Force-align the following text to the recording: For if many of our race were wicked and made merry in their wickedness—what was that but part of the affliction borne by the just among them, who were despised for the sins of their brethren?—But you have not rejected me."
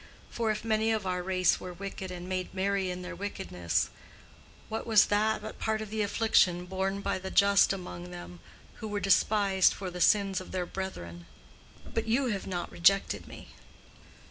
For 0.31 0.49
if 0.49 0.65
many 0.65 0.89
of 0.91 1.05
our 1.05 1.21
race 1.21 1.59
were 1.59 1.73
wicked 1.73 2.09
and 2.09 2.27
made 2.27 2.55
merry 2.55 2.89
in 2.89 3.03
their 3.03 3.15
wickedness—what 3.15 4.87
was 4.87 5.05
that 5.05 5.43
but 5.43 5.59
part 5.59 5.79
of 5.79 5.91
the 5.91 6.01
affliction 6.01 6.65
borne 6.65 7.01
by 7.01 7.19
the 7.19 7.29
just 7.29 7.71
among 7.71 8.09
them, 8.09 8.39
who 8.77 8.87
were 8.87 8.99
despised 8.99 9.75
for 9.75 9.91
the 9.91 10.01
sins 10.01 10.41
of 10.41 10.51
their 10.51 10.65
brethren?—But 10.65 12.07
you 12.07 12.29
have 12.29 12.47
not 12.47 12.71
rejected 12.71 13.27
me." 13.27 13.49